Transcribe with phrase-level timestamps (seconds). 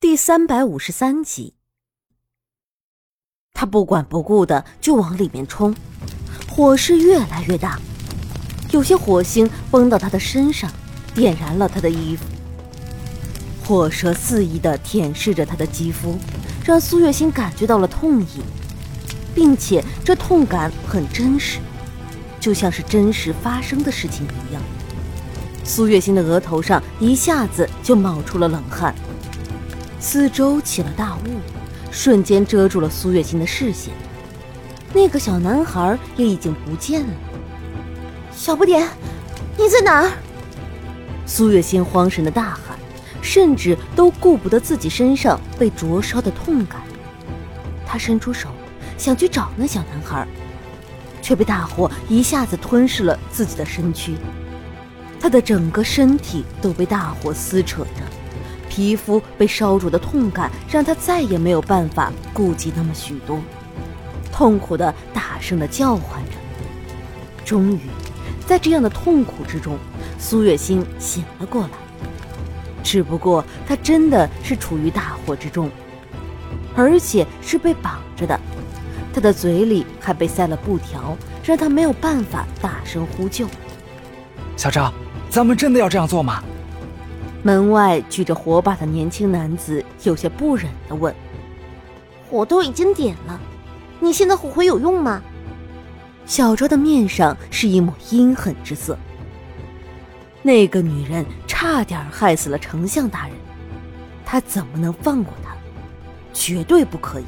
[0.00, 1.52] 第三百五十三集，
[3.52, 5.76] 他不管不顾的就往里面冲，
[6.48, 7.78] 火势越来越大，
[8.70, 10.72] 有些火星崩到他的身上，
[11.14, 12.24] 点燃了他的衣服。
[13.62, 16.18] 火舌肆意的舔舐着他的肌肤，
[16.64, 18.40] 让苏月心感觉到了痛意，
[19.34, 21.58] 并且这痛感很真实，
[22.40, 24.62] 就像是真实发生的事情一样。
[25.62, 28.94] 苏月心的额头上一下子就冒出了冷汗。
[30.00, 31.40] 四周起了大雾，
[31.90, 33.92] 瞬间遮住了苏月心的视线。
[34.94, 37.12] 那个小男孩也已经不见了。
[38.32, 38.88] 小不点，
[39.58, 40.10] 你在哪儿？
[41.26, 42.78] 苏月心慌神的大喊，
[43.20, 46.80] 甚至都顾不得自己身上被灼烧的痛感。
[47.86, 48.48] 他伸出手
[48.96, 50.26] 想去找那小男孩，
[51.20, 54.14] 却被大火一下子吞噬了自己的身躯。
[55.20, 58.19] 他的整个身体都被大火撕扯着。
[58.70, 63.38] 皮肤被烧灼的痛感，让他再也没有办法顾及那么许多，
[64.32, 66.30] 痛苦的大声的叫唤着。
[67.44, 67.80] 终于，
[68.46, 69.76] 在这样的痛苦之中，
[70.18, 71.70] 苏月心醒了过来。
[72.84, 75.68] 只不过，他真的是处于大火之中，
[76.76, 78.40] 而且是被绑着的，
[79.12, 83.46] 他的嘴里还被塞了布条，让他没有办法大声呼救。
[84.56, 84.92] 小赵，
[85.28, 86.42] 咱们真的要这样做吗？
[87.42, 91.14] 门外举着火把的年轻男子有些不忍地问
[92.28, 93.40] ：“火都已经点了，
[93.98, 95.22] 你现在后悔有用吗？”
[96.26, 98.96] 小昭的面上是一抹阴狠之色。
[100.42, 103.36] 那个女人差点害死了丞相大人，
[104.24, 105.50] 他怎么能放过她？
[106.32, 107.24] 绝对不可以！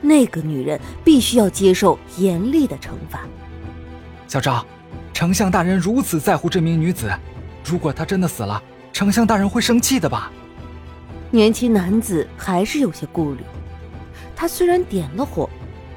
[0.00, 3.20] 那个女人必须要接受严厉的惩罚。
[4.28, 4.64] 小昭，
[5.12, 7.10] 丞相大人如此在乎这名女子，
[7.64, 8.62] 如果她真的死了，
[8.98, 10.28] 丞相大人会生气的吧？
[11.30, 13.44] 年轻男子还是有些顾虑。
[14.34, 15.48] 他虽然点了火，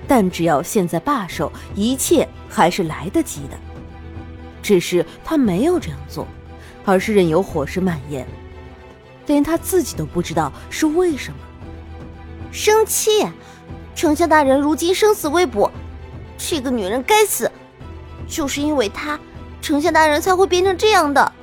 [0.07, 3.57] 但只要现在罢手，一切还是来得及的。
[4.61, 6.27] 只是他没有这样做，
[6.85, 8.23] 而是任由火势蔓延，
[9.25, 11.39] 连他自己都不知道是为什么。
[12.51, 13.27] 生气！
[13.95, 15.71] 丞相大人如今生死未卜，
[16.37, 17.51] 这个女人该死！
[18.27, 19.19] 就是因为她，
[19.59, 21.33] 丞相大人才会变成这样的。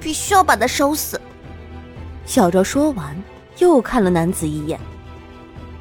[0.00, 1.20] 必须要把他烧死。
[2.24, 3.16] 小昭说完，
[3.58, 4.78] 又看了男子一眼：“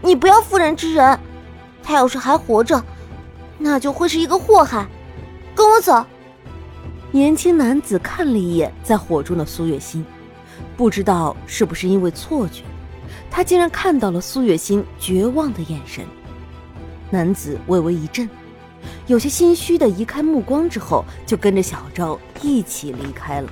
[0.02, 1.20] 你不要妇人之仁，
[1.84, 2.84] 他要是还活着，
[3.58, 4.88] 那就会是一个祸害。
[5.54, 6.06] 跟我走。”
[7.12, 10.06] 年轻男子看了一眼在火中的苏月心，
[10.76, 12.64] 不知道是不是因为错觉，
[13.32, 16.06] 他竟然看到了苏月心绝望的眼神。
[17.10, 18.30] 男子微微一震，
[19.08, 23.50] 有些心虚的移开目光之后，就跟着小昭一起离开了。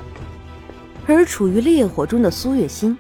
[1.08, 2.98] 而处于烈火中的苏月心，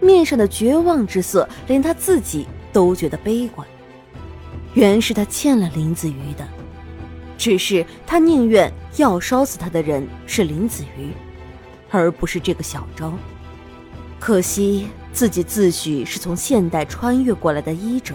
[0.00, 3.66] 面上的绝望之色，连他自己都觉得悲观。
[4.74, 6.48] 原是他欠了林子瑜的，
[7.36, 11.10] 只是他宁愿要烧死他的人是林子瑜，
[11.90, 13.12] 而不是这个小昭。
[14.18, 18.14] 可惜自己自诩是从现代穿越过来的医者，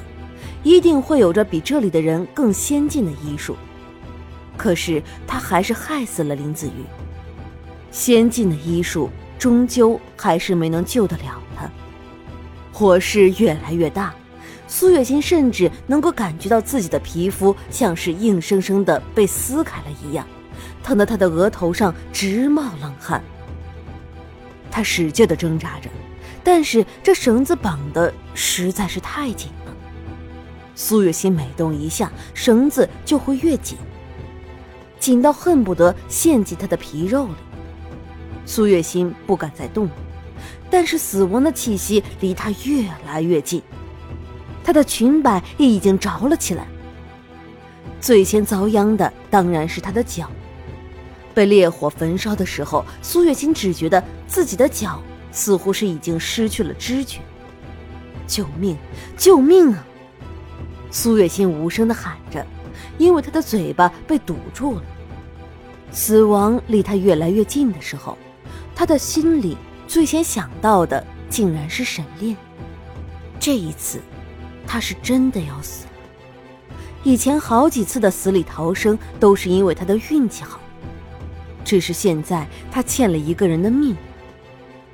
[0.63, 3.55] 一定会有着比这里的人更先进的医术。
[4.57, 6.83] 可是他还是害死了林子瑜。
[7.91, 9.11] 先进的医术。
[9.37, 11.69] 终究还是没能救得了他。
[12.71, 14.13] 火势越来越大，
[14.67, 20.25] 苏月心甚至能够感觉到自己的皮肤像是硬生生的被撕开了一样，
[20.83, 23.23] 疼得他的额头上直冒冷汗。
[24.69, 25.89] 他使劲的挣扎着，
[26.43, 29.73] 但是这绳子绑的实在是太紧了。
[30.75, 33.75] 苏月心每动一下，绳子就会越紧，
[34.99, 37.33] 紧到恨不得陷进他的皮肉里。
[38.47, 39.89] 苏月心不敢再动，
[40.69, 43.61] 但是死亡的气息离他越来越近，
[44.63, 46.65] 她的裙摆也已经着了起来。
[47.99, 50.31] 最先遭殃的当然是她的脚，
[51.33, 57.19] 被烈火焚烧的时候，苏月心只觉得自己的脚似乎是已经失去了知觉。
[58.25, 58.77] 救命！
[59.17, 59.85] 救命啊！
[60.89, 62.45] 苏月心无声的喊着，
[62.97, 64.83] 因为她的嘴巴被堵住了。
[65.91, 68.17] 死亡离她越来越近的时候。
[68.77, 69.57] 他的心里
[69.87, 72.37] 最先想到的竟然是沈炼。
[73.39, 73.99] 这一次，
[74.67, 75.91] 他是真的要死了。
[77.01, 80.59] 以前好几次的死里逃生都是因为他的运气好，
[81.65, 83.97] 只是现在他欠了一个人的命，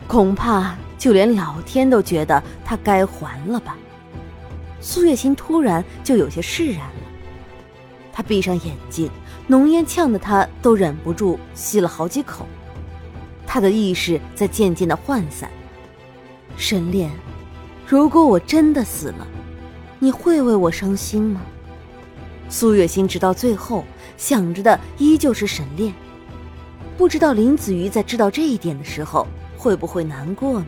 [0.07, 3.75] 恐怕就连老天都觉得他该还了吧。
[4.79, 7.03] 苏月心突然就有些释然了，
[8.13, 9.11] 他闭上眼睛，
[9.45, 12.47] 浓烟呛得他都忍不住吸了好几口。
[13.45, 15.49] 他的意识在渐渐的涣散，
[16.57, 17.09] 沈炼，
[17.85, 19.27] 如果我真的死了，
[19.99, 21.41] 你会为我伤心吗？
[22.49, 23.83] 苏月心直到最后
[24.17, 25.93] 想着的依旧是沈炼，
[26.97, 30.65] 不知道林子瑜在知道这一点的时候会不会难过呢？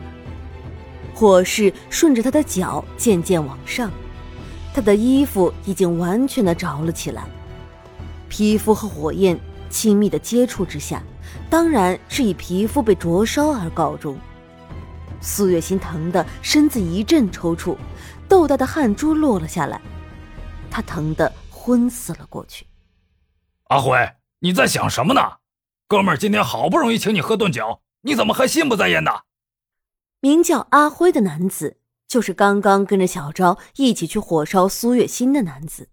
[1.14, 3.90] 火势顺着他的脚渐渐往上，
[4.74, 7.24] 他的衣服已经完全的着了起来，
[8.28, 9.38] 皮肤和火焰
[9.70, 11.02] 亲密的接触之下，
[11.48, 14.18] 当然是以皮肤被灼烧而告终。
[15.20, 17.76] 苏月心疼得身子一阵抽搐，
[18.28, 19.80] 豆大的汗珠落了下来，
[20.70, 22.66] 他疼得昏死了过去。
[23.68, 23.96] 阿辉，
[24.40, 25.20] 你在想什么呢？
[25.88, 29.24] 哥们儿今天好不容易请你喝顿酒，你怎么还心不在焉的？
[30.20, 35.88] 名叫阿辉的男子，就是刚刚跟着小昭一起去火烧苏月心的男子。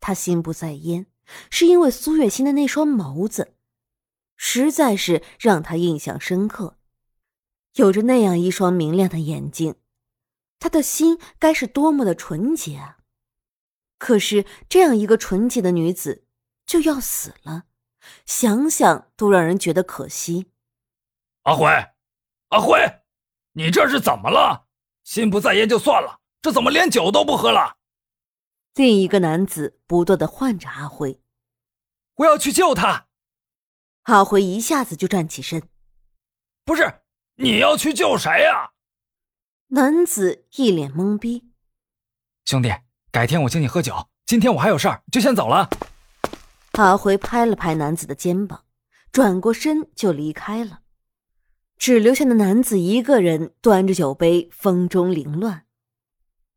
[0.00, 1.06] 他心不在焉，
[1.50, 3.54] 是因为苏月心的那双眸子，
[4.42, 6.78] 实在是让他印象深刻。
[7.74, 9.74] 有着那样一双明亮的眼睛，
[10.58, 13.00] 他的心该是多么的纯洁啊！
[13.98, 16.24] 可是这样一个纯洁的女子
[16.64, 17.64] 就要死了，
[18.24, 20.50] 想想都让人觉得可惜。
[21.42, 21.66] 阿辉，
[22.48, 23.02] 阿辉，
[23.52, 24.68] 你这是怎么了？
[25.04, 27.76] 心不在焉就算了，这怎么连酒都不喝了？
[28.74, 31.20] 另一个男子不断的唤着阿辉
[32.16, 33.08] ：“我要去救他。”
[34.04, 35.62] 阿辉一下子就站起身
[36.64, 37.00] ：“不是。”
[37.42, 38.72] 你要去救谁呀？
[39.68, 41.52] 男子一脸懵逼。
[42.44, 42.70] 兄弟，
[43.10, 45.70] 改天我请你喝酒，今天我还有事儿，就先走了。
[46.72, 48.64] 阿辉拍了拍男子的肩膀，
[49.10, 50.80] 转过身就离开了，
[51.78, 55.64] 只留下那男子一个人端着酒杯，风中凌乱。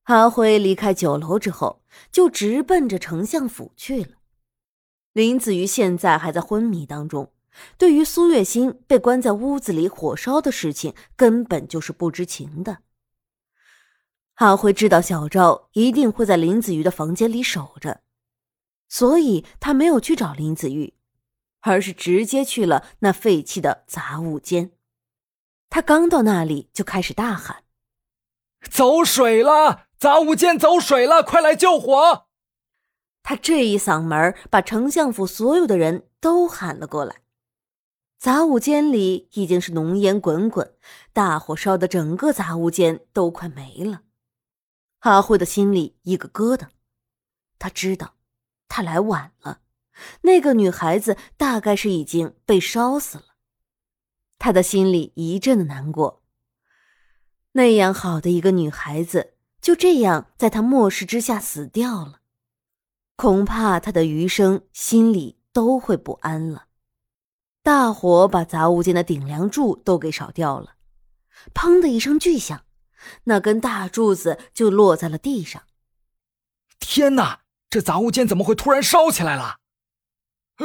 [0.04, 1.82] 阿辉离开酒楼之后，
[2.12, 4.18] 就直奔着丞相府去了。
[5.14, 7.32] 林子瑜现在还在昏迷当中。
[7.78, 12.80] 对于苏月心被关在屋子里火烧的事情，根本就是不知情的。
[14.36, 18.02] 阿辉知道小赵一定会在林子瑜的房间里守着，
[18.90, 20.96] 所以他没有去找林子瑜，
[21.62, 24.72] 而是直接去了那废弃的杂物间。
[25.70, 27.64] 他刚到那里，就开始大喊
[28.68, 29.86] ：“走水了！
[30.00, 31.22] 杂物间走水了！
[31.22, 32.26] 快来救火！”
[33.24, 37.22] 他这一嗓门把丞相府所有的人都喊了过来。
[38.20, 40.76] 杂物间里已经是浓烟滚滚，
[41.12, 44.04] 大火烧的整个杂物间都快没了。
[45.00, 46.68] 阿慧的心里一个疙瘩，
[47.60, 48.14] 他知道
[48.70, 49.60] 他来晚了，
[50.22, 53.26] 那个女孩子大概是已经被烧死了。
[54.40, 56.24] 他的心里一阵的难过，
[57.54, 62.22] 那样好的一个女孩子就这样在他漠视之下死掉了，
[63.16, 66.66] 恐怕他的余生心里都会不安了。
[67.62, 70.76] 大火把杂物间的顶梁柱都给烧掉了，
[71.54, 72.66] 砰的一声巨响，
[73.26, 75.64] 那根大柱子就落在了地上。
[76.80, 79.58] 天哪，这杂物间怎么会突然烧起来了？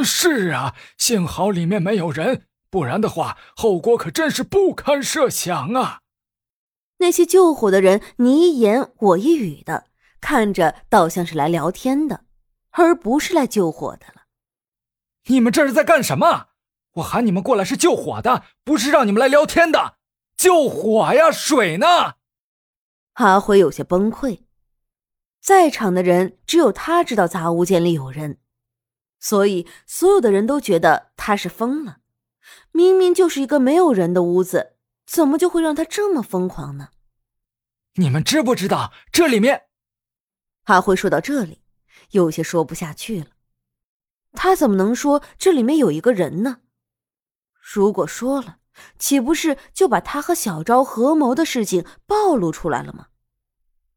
[0.03, 6.01] 是啊，幸好里面没有人，不然的话，后果可真是不堪设想啊！
[6.99, 9.87] 那些救火的人你一言我一语的，
[10.21, 12.25] 看着倒像是来聊天的，
[12.71, 14.23] 而不是来救火的了。
[15.27, 16.49] 你们这是在干什么？
[16.95, 19.99] 我喊你们过来是救火的，不是让你们来聊天的。
[20.37, 22.17] 救火呀，水呢？
[23.15, 24.43] 阿辉有些崩溃。
[25.41, 28.39] 在场的人只有他知道杂物间里有人，
[29.21, 31.99] 所以所有的人都觉得他是疯了。
[32.73, 36.91] 明明就是一个没有人的屋子，怎么就会让他这么疯狂呢？
[37.95, 39.67] 你们知不知道这里面？
[40.65, 41.63] 阿辉说到这里，
[42.11, 43.27] 有些说不下去了。
[44.33, 46.59] 他怎么能说这里面有一个人呢？
[47.61, 48.59] 如果说了，
[48.99, 53.07] 岂不是就把他和小昭合谋的事情暴露出来了吗？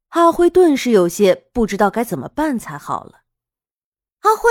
[0.10, 3.22] 阿辉顿时有些不知道该怎么办才好了。
[4.22, 4.50] 阿辉，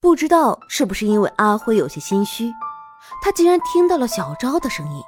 [0.00, 2.52] 不知道是不是因为阿辉有些心虚，
[3.22, 5.02] 他竟然听到了小昭的声音。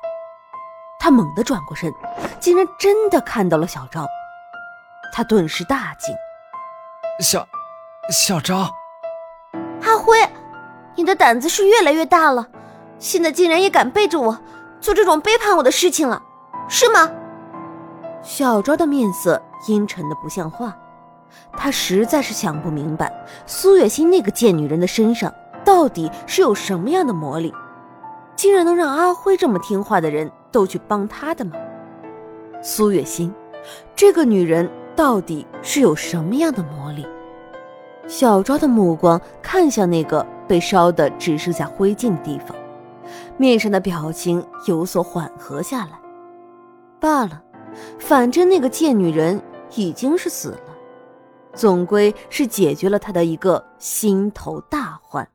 [0.99, 1.93] 他猛地转过身，
[2.41, 4.07] 竟然真的看到了小昭。
[5.13, 6.15] 他顿时大惊
[7.21, 7.47] ：“小，
[8.11, 8.71] 小昭，
[9.83, 10.19] 阿辉，
[10.95, 12.49] 你的胆子是越来越大了。”
[12.99, 14.39] 现在竟然也敢背着我
[14.81, 16.23] 做这种背叛我的事情了，
[16.69, 17.11] 是吗？
[18.23, 20.77] 小昭的面色阴沉的不像话，
[21.53, 23.11] 他实在是想不明白
[23.47, 25.33] 苏月心那个贱女人的身上
[25.65, 27.55] 到底是有什么样的魔力，
[28.37, 31.55] 竟然能让阿辉这么听话的人都去帮他的忙。
[32.63, 33.35] 苏月心，
[33.97, 37.07] 这个女人到底是有什么样的魔力？
[38.07, 42.57] 小昭的目光看向那个被烧的只剩下灰烬的地方。
[43.37, 45.99] 面上的表情有所缓和下来，
[47.01, 47.43] 罢了，
[47.99, 49.41] 反正那个贱女人
[49.75, 50.61] 已经是死了，
[51.55, 55.27] 总归是解决了他的一个心头大患。